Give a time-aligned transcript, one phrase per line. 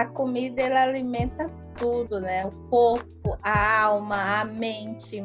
[0.00, 2.44] a comida ela alimenta tudo, né?
[2.44, 5.24] O corpo, a alma, a mente.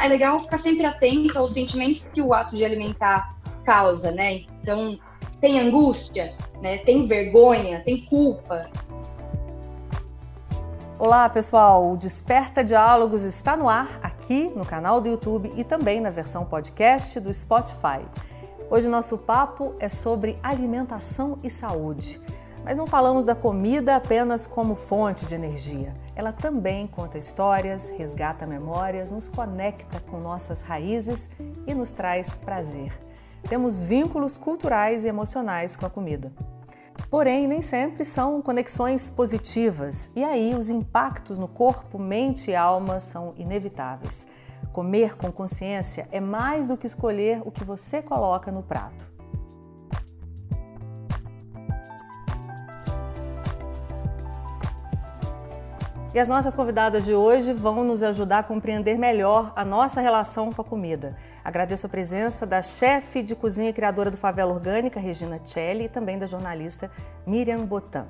[0.00, 4.44] É legal ficar sempre atento aos sentimentos que o ato de alimentar causa, né?
[4.62, 4.96] Então,
[5.40, 6.32] tem angústia,
[6.62, 6.78] né?
[6.78, 8.70] Tem vergonha, tem culpa.
[10.96, 11.92] Olá, pessoal.
[11.92, 16.44] O Desperta Diálogos está no ar aqui no canal do YouTube e também na versão
[16.44, 18.00] podcast do Spotify.
[18.68, 22.20] Hoje nosso papo é sobre alimentação e saúde.
[22.64, 25.94] Mas não falamos da comida apenas como fonte de energia.
[26.16, 31.30] Ela também conta histórias, resgata memórias, nos conecta com nossas raízes
[31.64, 32.92] e nos traz prazer.
[33.48, 36.32] Temos vínculos culturais e emocionais com a comida.
[37.08, 42.98] Porém, nem sempre são conexões positivas, e aí os impactos no corpo, mente e alma
[42.98, 44.26] são inevitáveis.
[44.76, 49.10] Comer com consciência é mais do que escolher o que você coloca no prato.
[56.14, 60.52] E as nossas convidadas de hoje vão nos ajudar a compreender melhor a nossa relação
[60.52, 61.16] com a comida.
[61.42, 65.88] Agradeço a presença da chefe de cozinha e criadora do Favela Orgânica, Regina Celli, e
[65.88, 66.90] também da jornalista
[67.26, 68.08] Miriam Botan.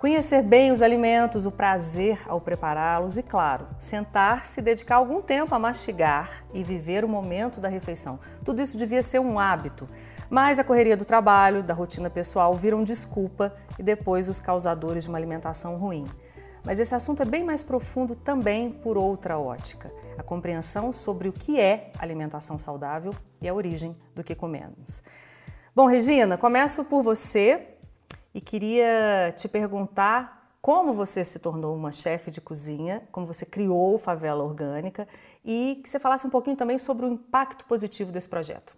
[0.00, 5.54] Conhecer bem os alimentos, o prazer ao prepará-los e, claro, sentar-se e dedicar algum tempo
[5.54, 8.18] a mastigar e viver o momento da refeição.
[8.42, 9.86] Tudo isso devia ser um hábito.
[10.30, 15.10] Mas a correria do trabalho, da rotina pessoal viram desculpa e depois os causadores de
[15.10, 16.06] uma alimentação ruim.
[16.64, 21.32] Mas esse assunto é bem mais profundo também por outra ótica: a compreensão sobre o
[21.32, 25.02] que é alimentação saudável e a origem do que comemos.
[25.76, 27.76] Bom, Regina, começo por você
[28.34, 33.98] e queria te perguntar como você se tornou uma chefe de cozinha, como você criou
[33.98, 35.08] Favela Orgânica
[35.44, 38.76] e que você falasse um pouquinho também sobre o impacto positivo desse projeto.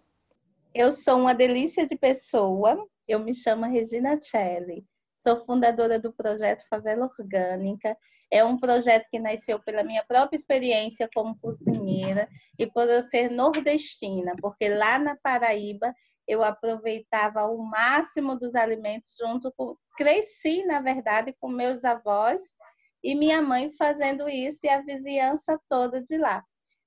[0.75, 4.86] Eu sou uma delícia de pessoa, eu me chamo Regina Celli,
[5.19, 7.97] sou fundadora do projeto Favela Orgânica.
[8.31, 12.27] É um projeto que nasceu pela minha própria experiência como cozinheira
[12.59, 15.94] e por eu ser nordestina, porque lá na Paraíba
[16.27, 19.77] eu aproveitava o máximo dos alimentos junto com.
[19.97, 22.41] Cresci, na verdade, com meus avós
[23.03, 26.43] e minha mãe fazendo isso e a vizinhança toda de lá.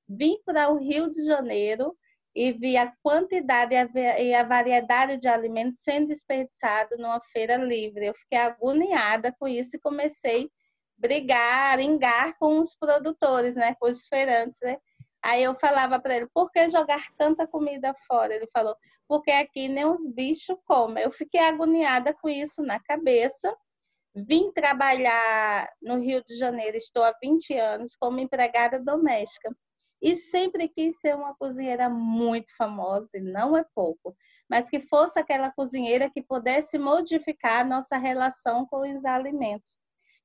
[0.07, 1.95] Vim para o Rio de Janeiro
[2.33, 3.73] e vi a quantidade
[4.19, 8.07] e a variedade de alimentos sendo desperdiçado numa feira livre.
[8.07, 10.47] Eu fiquei agoniada com isso e comecei a
[10.97, 14.59] brigar, engar com os produtores, né, com os feirantes.
[14.61, 14.77] Né?
[15.23, 18.35] Aí eu falava para ele, por que jogar tanta comida fora?
[18.35, 18.75] Ele falou,
[19.07, 21.03] porque aqui nem os bichos comem.
[21.03, 23.55] Eu fiquei agoniada com isso na cabeça.
[24.15, 29.55] Vim trabalhar no Rio de Janeiro, estou há 20 anos como empregada doméstica.
[30.01, 34.15] E sempre quis ser uma cozinheira muito famosa, e não é pouco,
[34.49, 39.75] mas que fosse aquela cozinheira que pudesse modificar a nossa relação com os alimentos.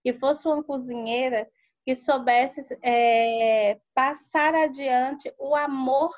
[0.02, 1.48] Que fosse uma cozinheira
[1.84, 6.10] que soubesse é, passar adiante o amor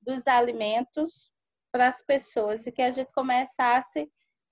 [0.00, 1.30] dos alimentos
[1.74, 4.06] para as pessoas e que a gente começasse a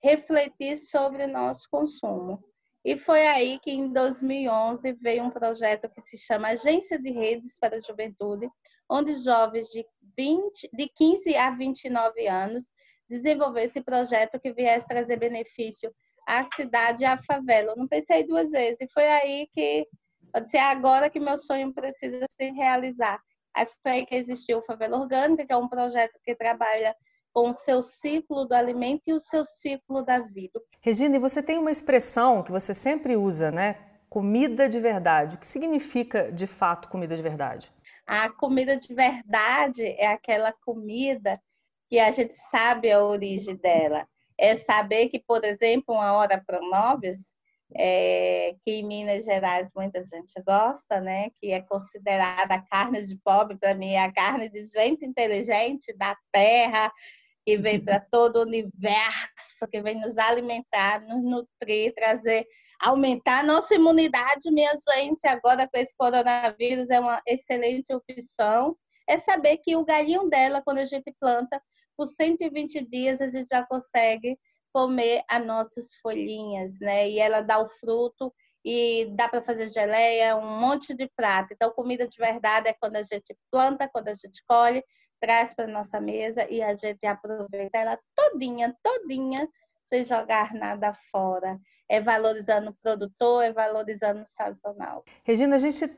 [0.09, 2.43] refletir sobre o nosso consumo.
[2.83, 7.57] E foi aí que em 2011 veio um projeto que se chama Agência de Redes
[7.57, 8.49] para a Juventude,
[8.89, 9.85] onde jovens de,
[10.17, 12.65] 20, de 15 a 29 anos
[13.07, 15.95] desenvolveram esse projeto que viesse trazer benefício
[16.27, 17.71] à cidade e à favela.
[17.71, 18.81] Eu não pensei duas vezes.
[18.81, 19.87] E foi aí que
[20.33, 23.17] pode ser agora que meu sonho precisa se realizar.
[23.55, 26.93] Aí foi aí que existiu o Favela Orgânica, que é um projeto que trabalha
[27.33, 30.61] com o seu ciclo do alimento e o seu ciclo da vida.
[30.79, 33.77] Regina, e você tem uma expressão que você sempre usa, né?
[34.07, 35.35] Comida de verdade.
[35.35, 37.71] O que significa de fato comida de verdade?
[38.05, 41.41] A comida de verdade é aquela comida
[41.89, 44.07] que a gente sabe a origem dela.
[44.37, 47.33] É saber que, por exemplo, uma hora para nobres,
[47.75, 51.29] é, que em Minas Gerais muita gente gosta, né?
[51.39, 55.91] Que é considerada a carne de pobre, para mim é a carne de gente inteligente
[55.97, 56.91] da terra,
[57.45, 62.45] que vem para todo o universo, que vem nos alimentar, nos nutrir, trazer,
[62.79, 68.75] aumentar nossa imunidade, minha gente, agora com esse coronavírus é uma excelente opção.
[69.07, 71.61] É saber que o galinho dela, quando a gente planta,
[71.97, 74.37] por 120 dias a gente já consegue
[74.73, 77.09] comer as nossas folhinhas, né?
[77.09, 78.33] E ela dá o fruto
[78.65, 81.53] e dá para fazer geleia, um monte de prato.
[81.53, 84.83] Então, comida de verdade é quando a gente planta, quando a gente colhe,
[85.23, 89.47] traz para nossa mesa e a gente aproveita ela todinha, todinha,
[89.85, 91.57] sem jogar nada fora.
[91.87, 95.05] É valorizando o produtor, é valorizando o sazonal.
[95.23, 95.89] Regina, a gente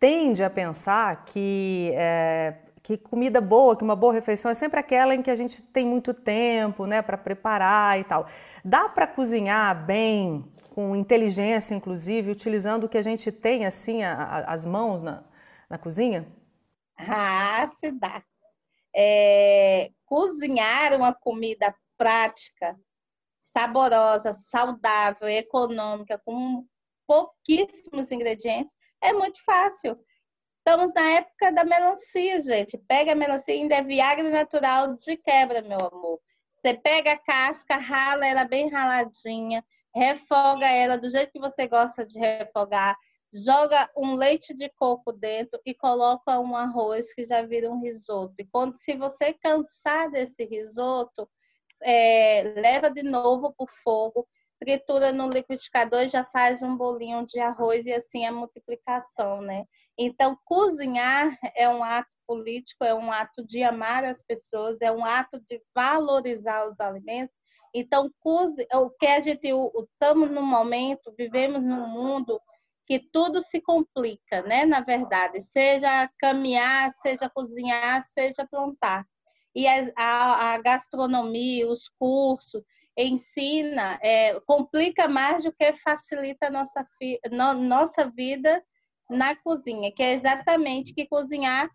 [0.00, 5.14] tende a pensar que é, que comida boa, que uma boa refeição é sempre aquela
[5.14, 8.26] em que a gente tem muito tempo, né, para preparar e tal.
[8.64, 14.14] Dá para cozinhar bem, com inteligência, inclusive, utilizando o que a gente tem assim, a,
[14.14, 15.22] a, as mãos na,
[15.68, 16.26] na cozinha?
[16.96, 18.22] Ah, se dá.
[18.94, 22.78] É, cozinhar uma comida prática,
[23.38, 26.66] saborosa, saudável, econômica, com
[27.06, 29.98] pouquíssimos ingredientes, é muito fácil.
[30.58, 32.78] Estamos na época da melancia, gente.
[32.78, 36.20] Pega a melancia, ainda é Viagra natural de quebra, meu amor.
[36.54, 42.06] Você pega a casca, rala ela bem raladinha, refoga ela do jeito que você gosta
[42.06, 42.96] de refogar,
[43.32, 48.34] joga um leite de coco dentro e coloca um arroz que já vira um risoto.
[48.38, 51.28] E quando, se você cansar desse risoto,
[51.82, 54.28] é, leva de novo para o fogo,
[54.60, 59.64] tritura no liquidificador e já faz um bolinho de arroz e assim a multiplicação, né?
[59.98, 65.04] Então, cozinhar é um ato político, é um ato de amar as pessoas, é um
[65.04, 67.34] ato de valorizar os alimentos.
[67.74, 68.10] Então,
[68.74, 72.40] o que a gente estamos no momento, vivemos num mundo
[72.92, 74.66] que tudo se complica, né?
[74.66, 79.06] Na verdade, seja caminhar, seja cozinhar, seja plantar.
[79.54, 82.62] E a, a, a gastronomia, os cursos,
[82.94, 86.86] ensina, é, complica mais do que facilita a nossa,
[87.30, 88.62] no, nossa vida
[89.08, 91.70] na cozinha, que é exatamente que cozinhar.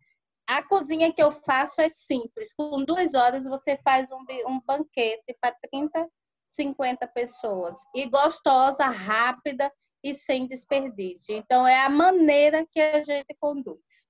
[0.48, 2.54] A cozinha que eu faço é simples.
[2.54, 6.08] Com duas horas você faz um, um banquete para 30,
[6.46, 7.76] 50 pessoas.
[7.96, 9.72] E gostosa, rápida
[10.10, 11.36] e sem desperdício.
[11.36, 14.08] Então, é a maneira que a gente conduz.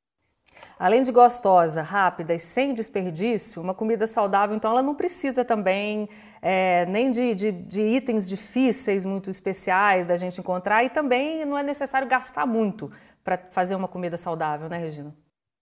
[0.80, 6.08] Além de gostosa, rápida e sem desperdício, uma comida saudável, então, ela não precisa também
[6.42, 11.58] é, nem de, de, de, itens difíceis, muito especiais da gente encontrar, e também não
[11.58, 12.92] é necessário gastar muito
[13.24, 15.16] para fazer uma comida saudável, né, Regina?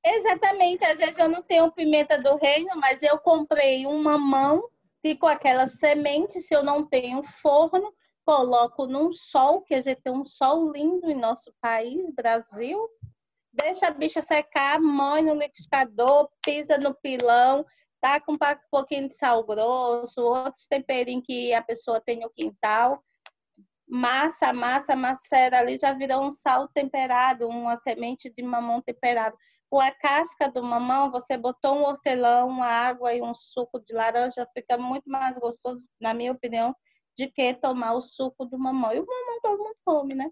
[0.06, 0.86] Exatamente.
[0.86, 4.70] Às vezes eu não tenho pimenta do reino, mas eu comprei um mamão,
[5.02, 7.92] fico aquela semente, se eu não tenho forno,
[8.26, 12.90] coloco num sol, que a gente tem um sol lindo em nosso país, Brasil.
[13.54, 17.66] Deixa a bicha secar, moe no liquidificador, pisa no pilão,
[18.02, 18.38] tá com um
[18.70, 23.02] pouquinho de sal grosso, outros temperinhos que a pessoa tem no quintal.
[23.88, 29.38] Massa, massa, macera ali já virou um sal temperado, uma semente de mamão temperado.
[29.70, 33.94] Com a casca do mamão, você botou um hortelão, uma água e um suco de
[33.94, 36.76] laranja, fica muito mais gostoso, na minha opinião,
[37.16, 38.94] de que tomar o suco do mamão.
[38.94, 40.30] E o mamão todo mundo come, né?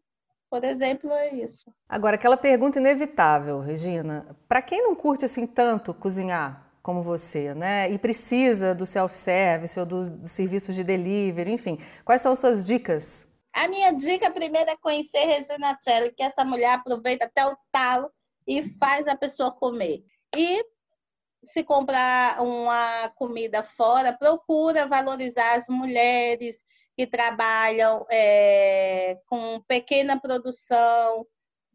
[0.49, 1.73] Por exemplo, é isso.
[1.89, 4.35] Agora, aquela pergunta inevitável, Regina.
[4.47, 7.89] Para quem não curte assim tanto cozinhar como você, né?
[7.89, 11.79] E precisa do self-service ou dos, serviços de delivery, enfim.
[12.03, 13.33] Quais são as suas dicas?
[13.53, 18.11] A minha dica primeira é conhecer Regina Celli, que essa mulher aproveita até o talo
[18.45, 20.03] e faz a pessoa comer.
[20.35, 20.63] E
[21.43, 26.63] se comprar uma comida fora, procura valorizar as mulheres
[26.95, 31.25] que trabalham é, com pequena produção,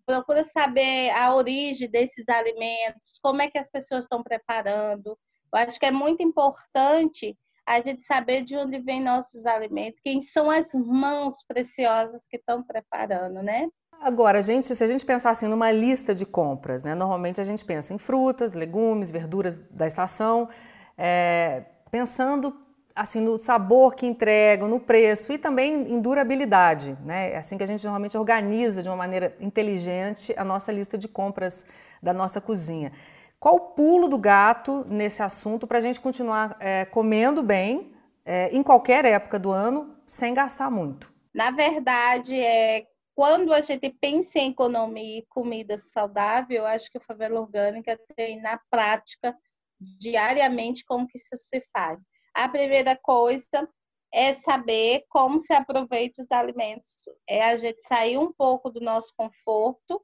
[0.06, 5.18] procura saber a origem desses alimentos, como é que as pessoas estão preparando.
[5.52, 7.36] Eu acho que é muito importante
[7.66, 12.62] a gente saber de onde vêm nossos alimentos, quem são as mãos preciosas que estão
[12.62, 13.68] preparando, né?
[14.00, 16.94] Agora, gente, se a gente pensar assim numa lista de compras, né?
[16.94, 20.48] Normalmente a gente pensa em frutas, legumes, verduras da estação,
[20.96, 22.54] é, pensando
[22.94, 27.32] assim no sabor que entregam, no preço e também em durabilidade, né?
[27.32, 31.06] É assim que a gente normalmente organiza de uma maneira inteligente a nossa lista de
[31.06, 31.64] compras
[32.02, 32.92] da nossa cozinha.
[33.38, 37.92] Qual o pulo do gato nesse assunto para a gente continuar é, comendo bem
[38.24, 41.12] é, em qualquer época do ano sem gastar muito?
[41.32, 42.86] Na verdade, é
[43.18, 48.40] quando a gente pensa em economia e comida saudável, acho que a favela orgânica tem
[48.40, 49.36] na prática
[49.80, 52.00] diariamente como que isso se faz.
[52.32, 53.68] A primeira coisa
[54.14, 56.94] é saber como se aproveita os alimentos,
[57.28, 60.00] é a gente sair um pouco do nosso conforto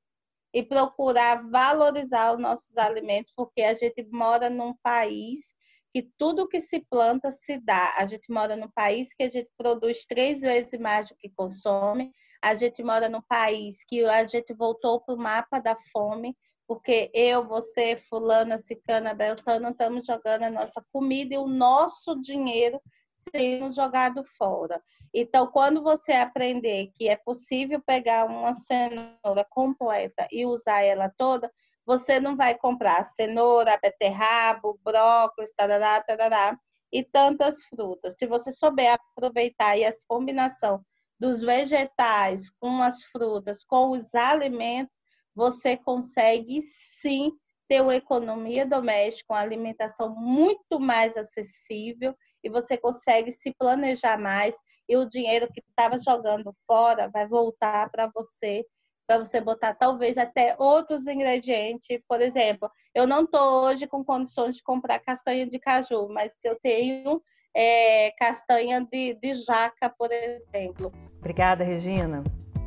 [0.53, 5.55] e procurar valorizar os nossos alimentos, porque a gente mora num país
[5.93, 7.95] que tudo que se planta se dá.
[7.97, 12.11] A gente mora num país que a gente produz três vezes mais do que consome
[12.45, 16.37] a gente mora num país que a gente voltou para o mapa da fome,
[16.69, 22.79] porque eu, você, fulana, cicana, beltana, estamos jogando a nossa comida e o nosso dinheiro
[23.15, 24.79] sendo jogado fora.
[25.15, 31.51] Então, quando você aprender que é possível pegar uma cenoura completa e usar ela toda,
[31.87, 36.59] você não vai comprar cenoura, beterraba, brócolis, tarará, tarará,
[36.93, 38.19] e tantas frutas.
[38.19, 40.85] Se você souber aproveitar e essa combinação
[41.25, 44.95] dos vegetais com as frutas, com os alimentos,
[45.35, 47.33] você consegue sim
[47.67, 54.55] ter uma economia doméstica, uma alimentação muito mais acessível e você consegue se planejar mais
[54.87, 58.63] e o dinheiro que estava jogando fora vai voltar para você,
[59.07, 62.03] para você botar talvez até outros ingredientes.
[62.07, 66.59] Por exemplo, eu não estou hoje com condições de comprar castanha de caju, mas eu
[66.63, 67.23] tenho
[67.55, 70.93] é, castanha de, de jaca, por exemplo.
[71.19, 72.25] Obrigada, Regina.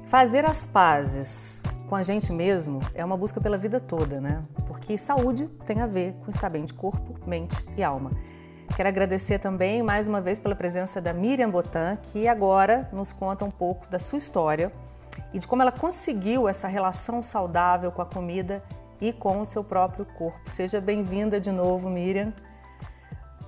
[0.08, 4.44] Fazer as pazes com a gente mesmo é uma busca pela vida toda, né?
[4.68, 8.12] Porque saúde tem a ver com estar bem de corpo, mente e alma.
[8.76, 13.44] Quero agradecer também mais uma vez pela presença da Miriam Botan, que agora nos conta
[13.44, 14.72] um pouco da sua história
[15.34, 18.64] e de como ela conseguiu essa relação saudável com a comida
[19.00, 20.52] e com o seu próprio corpo.
[20.52, 22.34] Seja bem-vinda de novo, Miriam.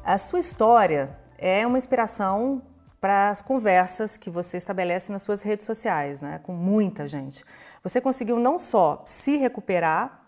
[0.03, 2.61] A sua história é uma inspiração
[2.99, 7.43] para as conversas que você estabelece nas suas redes sociais, né, com muita gente.
[7.81, 10.27] Você conseguiu não só se recuperar,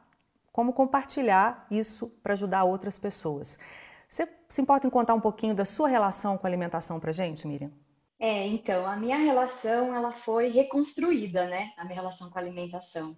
[0.51, 3.57] como compartilhar isso para ajudar outras pessoas.
[4.07, 7.47] Você se importa em contar um pouquinho da sua relação com a alimentação para gente,
[7.47, 7.71] Miriam?
[8.19, 11.71] É, então, a minha relação ela foi reconstruída, né?
[11.77, 13.17] A minha relação com a alimentação.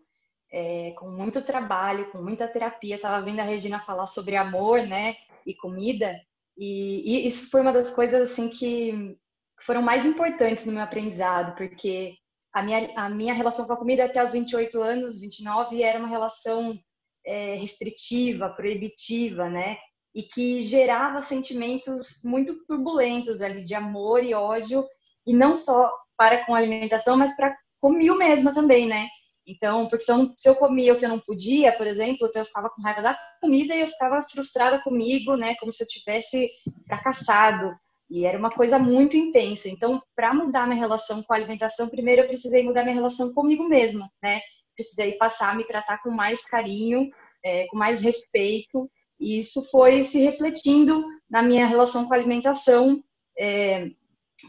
[0.51, 2.95] É, com muito trabalho, com muita terapia.
[2.95, 5.15] Estava vendo a Regina falar sobre amor, né?
[5.45, 6.15] E comida.
[6.57, 9.17] E, e, isso foi uma das coisas assim que
[9.61, 12.15] foram mais importantes no meu aprendizado, porque
[12.53, 16.07] a minha, a minha relação com a comida até os 28 anos, 29, era uma
[16.07, 16.77] relação
[17.25, 19.77] é, restritiva, proibitiva, né?
[20.13, 24.85] e que gerava sentimentos muito turbulentos ali de amor e ódio
[25.25, 29.07] e não só para com a alimentação, mas para comigo mesma também, né?
[29.45, 32.41] Então, porque se eu, se eu comia o que eu não podia, por exemplo, então
[32.41, 35.55] eu ficava com raiva da comida e eu ficava frustrada comigo, né?
[35.59, 36.49] Como se eu tivesse
[36.87, 37.75] fracassado.
[38.09, 39.67] E era uma coisa muito intensa.
[39.67, 43.67] Então, para mudar minha relação com a alimentação, primeiro eu precisei mudar minha relação comigo
[43.67, 44.39] mesma, né?
[44.75, 47.09] Precisei passar a me tratar com mais carinho,
[47.43, 48.89] é, com mais respeito
[49.23, 53.01] e isso foi se refletindo na minha relação com a alimentação,
[53.37, 53.89] é,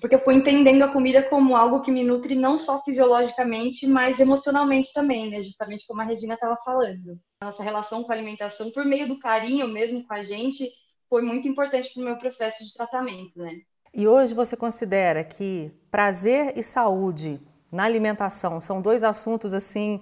[0.01, 4.19] porque eu fui entendendo a comida como algo que me nutre não só fisiologicamente, mas
[4.19, 5.43] emocionalmente também, né?
[5.43, 7.19] Justamente como a Regina estava falando.
[7.43, 10.69] Nossa relação com a alimentação, por meio do carinho mesmo com a gente,
[11.09, 13.61] foi muito importante para o meu processo de tratamento, né?
[13.93, 20.01] E hoje você considera que prazer e saúde na alimentação são dois assuntos assim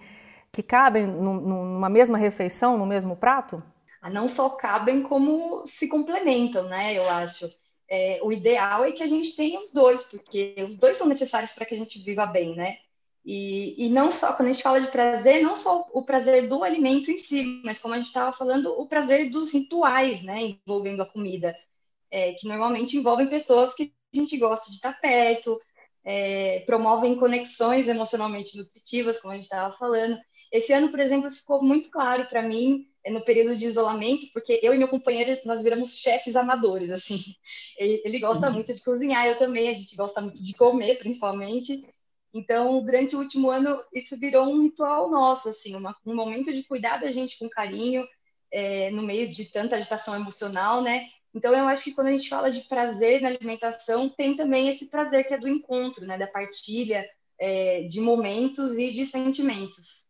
[0.51, 3.63] que cabem numa mesma refeição, no mesmo prato?
[4.11, 6.95] não só cabem como se complementam, né?
[6.97, 7.47] Eu acho.
[7.89, 11.53] É, o ideal é que a gente tenha os dois, porque os dois são necessários
[11.53, 12.79] para que a gente viva bem, né?
[13.25, 16.65] E, e não só, quando a gente fala de prazer, não só o prazer do
[16.65, 21.03] alimento em si, mas como a gente estava falando, o prazer dos rituais, né, envolvendo
[21.03, 21.57] a comida,
[22.11, 25.59] é, que normalmente envolvem pessoas que a gente gosta de estar perto,
[26.05, 30.19] é, promovem conexões emocionalmente nutritivas, como a gente estava falando.
[30.51, 34.73] Esse ano, por exemplo, ficou muito claro para mim no período de isolamento, porque eu
[34.73, 37.21] e meu companheiro, nós viramos chefes amadores, assim.
[37.77, 38.55] Ele, ele gosta uhum.
[38.55, 41.85] muito de cozinhar, eu também, a gente gosta muito de comer, principalmente.
[42.33, 46.63] Então, durante o último ano, isso virou um ritual nosso, assim, uma, um momento de
[46.63, 48.07] cuidar da gente com carinho,
[48.51, 51.09] é, no meio de tanta agitação emocional, né?
[51.35, 54.87] Então, eu acho que quando a gente fala de prazer na alimentação, tem também esse
[54.87, 56.17] prazer que é do encontro, né?
[56.19, 57.05] Da partilha
[57.39, 60.03] é, de momentos e de sentimentos.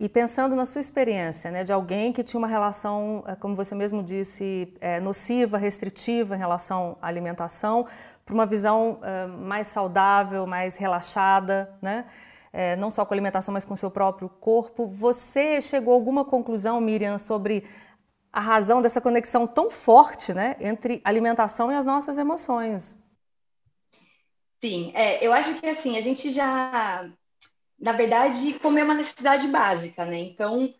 [0.00, 3.74] E pensando na sua experiência, né, de alguém que tinha uma relação, eh, como você
[3.74, 7.84] mesmo disse, é, nociva, restritiva em relação à alimentação,
[8.24, 12.04] para uma visão é, mais saudável, mais relaxada, né?
[12.52, 14.86] É, não só com a alimentação, mas com o seu próprio corpo.
[14.86, 17.64] Você chegou a alguma conclusão, Miriam, sobre
[18.32, 23.02] a razão dessa conexão tão forte né, entre alimentação e as nossas emoções?
[24.62, 27.08] Sim, é, eu acho que assim, a gente já
[27.78, 30.18] na verdade, comer é uma necessidade básica, né?
[30.18, 30.74] Então,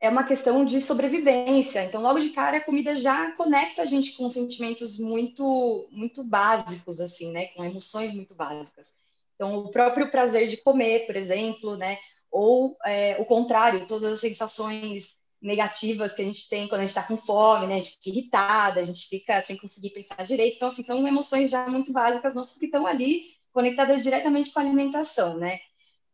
[0.00, 1.84] é uma questão de sobrevivência.
[1.84, 7.00] Então, logo de cara, a comida já conecta a gente com sentimentos muito, muito básicos,
[7.00, 7.46] assim, né?
[7.48, 8.88] Com emoções muito básicas.
[9.34, 11.98] Então, o próprio prazer de comer, por exemplo, né?
[12.30, 16.90] Ou é, o contrário, todas as sensações negativas que a gente tem quando a gente
[16.90, 17.74] está com fome, né?
[17.74, 20.56] A gente fica irritada, a gente fica sem conseguir pensar direito.
[20.56, 24.62] Então, assim, são emoções já muito básicas nossas que estão ali conectadas diretamente com a
[24.62, 25.58] alimentação, né?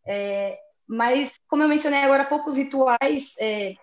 [0.06, 0.58] É,
[0.88, 3.74] mas, como eu mencionei agora há pouco, os rituais, é,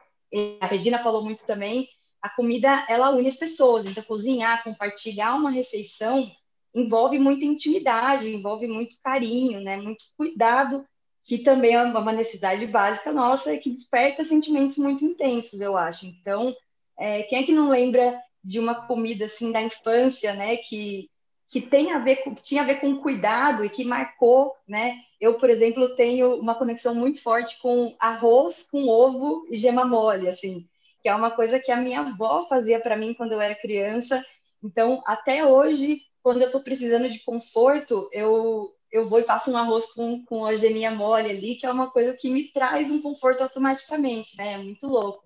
[0.59, 1.87] a Regina falou muito também,
[2.21, 3.85] a comida, ela une as pessoas.
[3.85, 6.25] Então, cozinhar, compartilhar uma refeição
[6.73, 9.77] envolve muita intimidade, envolve muito carinho, né?
[9.77, 10.85] Muito cuidado,
[11.23, 16.05] que também é uma necessidade básica nossa e que desperta sentimentos muito intensos, eu acho.
[16.05, 16.53] Então,
[16.97, 20.57] é, quem é que não lembra de uma comida assim da infância, né?
[20.57, 21.09] Que
[21.53, 24.97] que tem a ver com, que tinha a ver com cuidado e que marcou, né?
[25.21, 30.27] Eu, por exemplo, tenho uma conexão muito forte com arroz com ovo e gema mole,
[30.27, 30.67] assim.
[30.99, 34.25] que é uma coisa que a minha avó fazia para mim quando eu era criança.
[34.63, 39.57] Então, até hoje, quando eu estou precisando de conforto, eu, eu vou e faço um
[39.57, 42.99] arroz com, com a geminha mole ali, que é uma coisa que me traz um
[42.99, 44.53] conforto automaticamente, né?
[44.53, 45.23] É muito louco.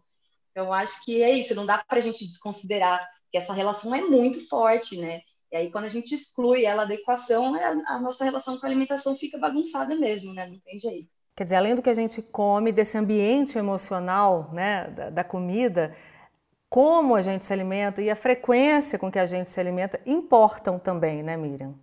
[0.52, 3.00] Então, acho que é isso, não dá para a gente desconsiderar
[3.32, 5.22] que essa relação é muito forte, né?
[5.52, 8.70] E aí, quando a gente exclui ela da equação, é a nossa relação com a
[8.70, 10.48] alimentação fica bagunçada mesmo, né?
[10.48, 11.14] Não tem jeito.
[11.36, 15.96] Quer dizer, além do que a gente come, desse ambiente emocional, né, da, da comida,
[16.70, 20.80] como a gente se alimenta e a frequência com que a gente se alimenta importam
[20.80, 21.76] também, né, Miriam?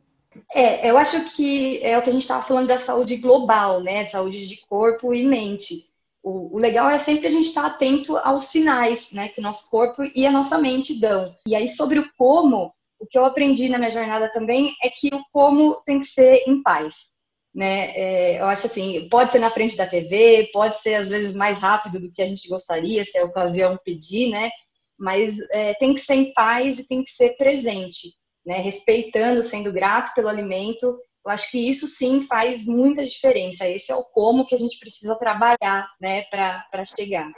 [0.52, 4.06] É, eu acho que é o que a gente estava falando da saúde global, né?
[4.06, 5.88] Saúde de corpo e mente.
[6.23, 9.28] O, o, legal é sempre a gente estar atento aos sinais, né?
[9.28, 11.35] Que o nosso corpo e a nossa mente dão.
[11.47, 15.14] E aí, sobre o como, o que eu aprendi na minha jornada também é que
[15.14, 17.12] o como tem que ser em paz.
[17.54, 17.90] Né?
[17.94, 21.58] É, eu acho assim, pode ser na frente da TV, pode ser às vezes mais
[21.58, 24.50] rápido do que a gente gostaria, se a ocasião pedir, né?
[24.99, 28.56] Mas é, tem que ser em paz e tem que ser presente, né?
[28.56, 30.87] Respeitando, sendo grato pelo alimento.
[31.25, 33.68] Eu acho que isso sim faz muita diferença.
[33.68, 37.30] Esse é o como que a gente precisa trabalhar, né, para chegar.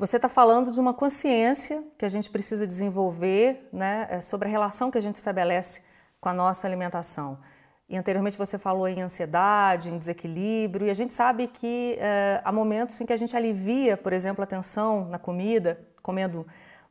[0.00, 4.50] Você está falando de uma consciência que a gente precisa desenvolver né, é, sobre a
[4.50, 5.82] relação que a gente estabelece
[6.18, 7.38] com a nossa alimentação.
[7.86, 12.50] E anteriormente você falou em ansiedade, em desequilíbrio, e a gente sabe que é, há
[12.50, 16.46] momentos em que a gente alivia, por exemplo, a tensão na comida, comendo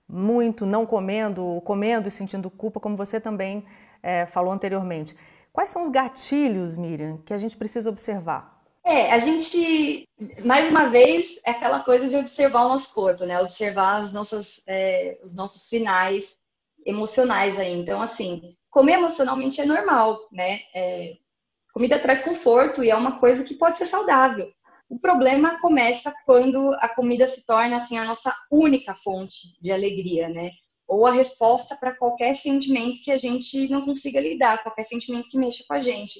[0.07, 3.65] muito, não comendo, comendo e sentindo culpa, como você também
[4.03, 5.17] é, falou anteriormente.
[5.51, 8.58] Quais são os gatilhos, Miriam, que a gente precisa observar?
[8.89, 10.09] É, a gente,
[10.43, 13.39] mais uma vez, é aquela coisa de observar o nosso corpo, né?
[13.39, 16.37] Observar as nossas, é, os nossos sinais
[16.83, 17.71] emocionais aí.
[17.71, 20.61] Então, assim, comer emocionalmente é normal, né?
[20.73, 21.13] É,
[21.71, 24.51] comida traz conforto e é uma coisa que pode ser saudável.
[24.89, 30.27] O problema começa quando a comida se torna, assim, a nossa única fonte de alegria,
[30.29, 30.49] né?
[30.87, 35.37] Ou a resposta para qualquer sentimento que a gente não consiga lidar, qualquer sentimento que
[35.37, 36.19] mexa com a gente.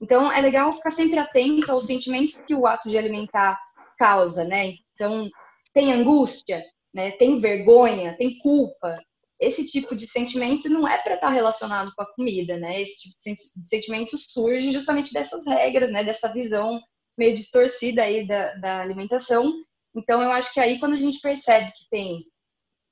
[0.00, 3.58] Então, é legal ficar sempre atento aos sentimentos que o ato de alimentar
[3.98, 4.74] causa, né?
[4.94, 5.28] Então,
[5.72, 7.10] tem angústia, né?
[7.12, 8.98] tem vergonha, tem culpa.
[9.40, 12.80] Esse tipo de sentimento não é para estar relacionado com a comida, né?
[12.80, 16.04] Esse tipo de sentimento surge justamente dessas regras, né?
[16.04, 16.80] Dessa visão
[17.16, 19.52] meio distorcida aí da, da alimentação.
[19.94, 22.24] Então, eu acho que aí quando a gente percebe que tem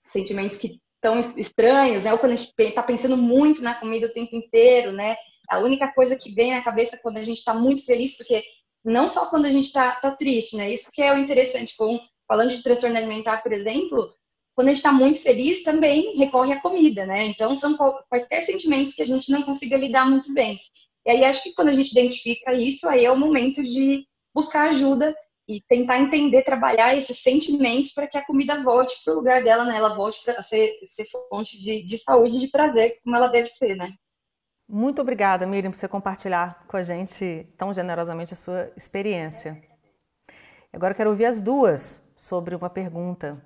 [0.08, 2.12] sentimentos que estão estranhos, né?
[2.12, 5.16] Ou quando a gente está pensando muito na comida o tempo inteiro, né?
[5.48, 8.42] A única coisa que vem na cabeça quando a gente está muito feliz, porque
[8.84, 10.72] não só quando a gente está tá triste, né?
[10.72, 11.76] Isso que é o interessante.
[11.76, 14.12] Com, falando de transtorno alimentar, por exemplo,
[14.54, 17.26] quando a gente está muito feliz, também recorre à comida, né?
[17.26, 17.76] Então, são
[18.08, 20.58] quaisquer sentimentos que a gente não consiga lidar muito bem.
[21.04, 24.68] E aí, acho que quando a gente identifica isso, aí é o momento de buscar
[24.68, 25.14] ajuda
[25.48, 29.64] e tentar entender, trabalhar esses sentimentos para que a comida volte para o lugar dela,
[29.64, 29.76] né?
[29.76, 33.76] Ela volte para ser, ser fonte de, de saúde, de prazer, como ela deve ser,
[33.76, 33.92] né?
[34.68, 39.62] Muito obrigada, Miriam, por você compartilhar com a gente tão generosamente a sua experiência.
[40.72, 43.40] Agora quero ouvir as duas sobre uma pergunta.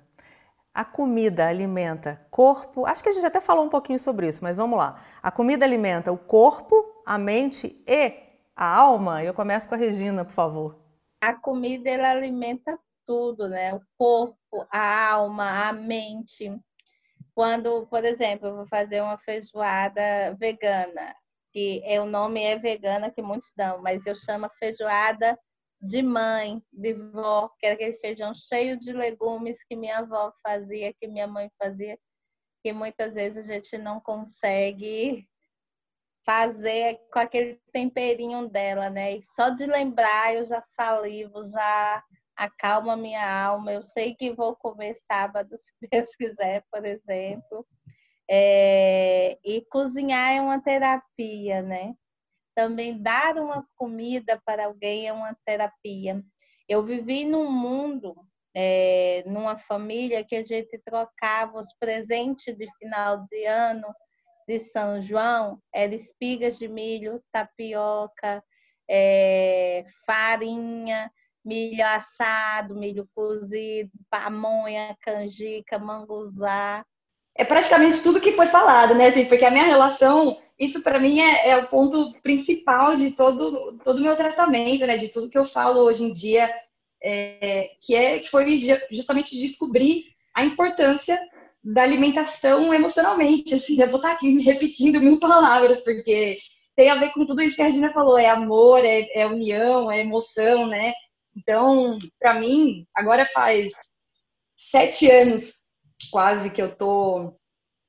[0.73, 2.87] A comida alimenta corpo?
[2.87, 4.99] Acho que a gente até falou um pouquinho sobre isso, mas vamos lá.
[5.21, 8.13] A comida alimenta o corpo, a mente e
[8.55, 9.23] a alma?
[9.23, 10.79] Eu começo com a Regina, por favor.
[11.21, 13.75] A comida ela alimenta tudo, né?
[13.75, 16.51] O corpo, a alma, a mente.
[17.33, 21.15] Quando, por exemplo, eu vou fazer uma feijoada vegana,
[21.51, 25.37] que é, o nome é vegana que muitos dão, mas eu chamo feijoada
[25.81, 30.93] de mãe, de vó, que era aquele feijão cheio de legumes que minha avó fazia,
[30.93, 31.97] que minha mãe fazia,
[32.63, 35.27] que muitas vezes a gente não consegue
[36.23, 39.17] fazer com aquele temperinho dela, né?
[39.17, 42.03] E só de lembrar eu já salivo, já
[42.35, 43.71] acalma minha alma.
[43.71, 47.65] Eu sei que vou comer sábado, se Deus quiser, por exemplo.
[48.29, 51.93] É, e cozinhar é uma terapia, né?
[52.55, 56.23] Também dar uma comida para alguém é uma terapia.
[56.67, 58.15] Eu vivi num mundo,
[58.55, 63.87] é, numa família que a gente trocava os presentes de final de ano
[64.47, 68.43] de São João, era espigas de milho, tapioca,
[68.89, 71.11] é, farinha,
[71.43, 76.85] milho assado, milho cozido, pamonha, canjica, manguzá.
[77.35, 79.07] É praticamente tudo que foi falado, né?
[79.07, 83.77] Assim, porque a minha relação, isso para mim é, é, o ponto principal de todo
[83.83, 84.97] todo o meu tratamento, né?
[84.97, 86.49] De tudo que eu falo hoje em dia,
[87.03, 88.45] é, que é que foi
[88.91, 91.19] justamente descobrir a importância
[91.63, 93.55] da alimentação emocionalmente.
[93.55, 96.37] Assim, eu vou estar aqui me repetindo mil palavras porque
[96.75, 99.91] tem a ver com tudo isso que a Regina falou, é amor, é, é união,
[99.91, 100.93] é emoção, né?
[101.35, 103.71] Então, para mim, agora faz
[104.55, 105.61] sete anos
[106.11, 107.33] quase que eu tô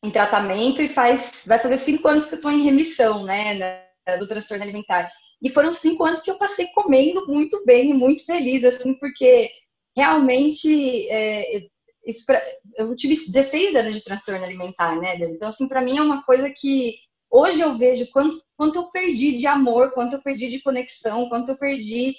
[0.04, 3.84] em tratamento e faz vai fazer cinco anos que eu tô em remissão, né,
[4.18, 5.10] do transtorno alimentar.
[5.40, 9.50] E foram cinco anos que eu passei comendo muito bem e muito feliz, assim, porque
[9.96, 11.66] realmente é,
[12.06, 12.42] isso pra,
[12.76, 15.16] eu tive 16 anos de transtorno alimentar, né?
[15.16, 16.96] Então, assim, para mim é uma coisa que
[17.30, 21.50] hoje eu vejo quanto, quanto eu perdi de amor, quanto eu perdi de conexão, quanto
[21.50, 22.14] eu perdi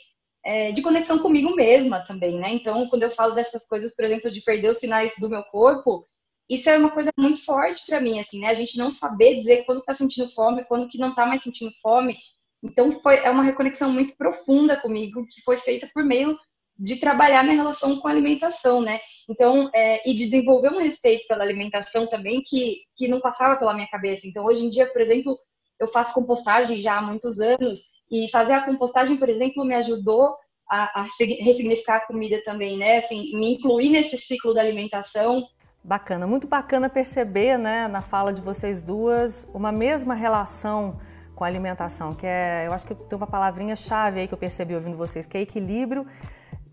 [0.45, 2.53] é, de conexão comigo mesma também, né?
[2.53, 6.05] Então, quando eu falo dessas coisas, por exemplo, de perder os sinais do meu corpo,
[6.49, 8.47] isso é uma coisa muito forte para mim, assim, né?
[8.47, 11.71] A gente não saber dizer quando tá sentindo fome, quando que não tá mais sentindo
[11.81, 12.17] fome.
[12.61, 16.37] Então, foi, é uma reconexão muito profunda comigo, que foi feita por meio
[16.77, 18.99] de trabalhar minha relação com a alimentação, né?
[19.29, 23.73] Então, é, e de desenvolver um respeito pela alimentação também que, que não passava pela
[23.73, 24.27] minha cabeça.
[24.27, 25.37] Então, hoje em dia, por exemplo,
[25.79, 30.35] eu faço compostagem já há muitos anos e fazer a compostagem, por exemplo, me ajudou
[30.69, 32.97] a, a ressignificar a comida também, né?
[32.97, 35.43] Assim, me incluir nesse ciclo da alimentação.
[35.83, 40.97] Bacana, muito bacana perceber, né, na fala de vocês duas, uma mesma relação
[41.35, 44.37] com a alimentação, que é, eu acho que tem uma palavrinha chave aí que eu
[44.37, 46.07] percebi ouvindo vocês, que é equilíbrio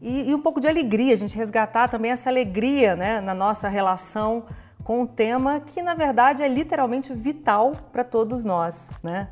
[0.01, 3.69] e, e, um pouco de alegria, a gente resgatar também essa alegria né, na nossa
[3.69, 4.47] relação
[4.83, 8.93] com um tema que, na verdade, é literalmente vital para todos nós.
[9.03, 9.29] Né?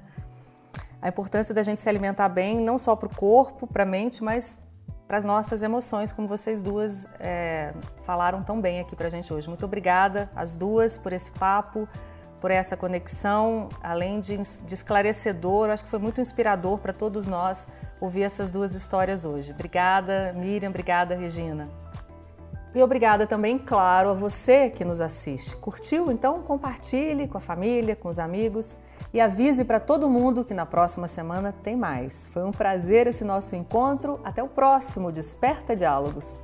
[1.01, 4.23] A importância da gente se alimentar bem, não só para o corpo, para a mente,
[4.23, 4.59] mas
[5.07, 9.33] para as nossas emoções, como vocês duas é, falaram tão bem aqui para a gente
[9.33, 9.49] hoje.
[9.49, 11.89] Muito obrigada, as duas, por esse papo,
[12.41, 17.69] por essa conexão, além de, de esclarecedor, acho que foi muito inspirador para todos nós
[18.01, 19.53] ouvir essas duas histórias hoje.
[19.53, 21.69] Obrigada, Miriam, obrigada, Regina.
[22.75, 25.57] E obrigada também, claro, a você que nos assiste.
[25.57, 26.13] Curtiu?
[26.13, 28.79] Então compartilhe com a família, com os amigos
[29.13, 32.29] e avise para todo mundo que na próxima semana tem mais.
[32.33, 34.21] Foi um prazer esse nosso encontro.
[34.25, 36.37] Até o próximo Desperta Diálogos.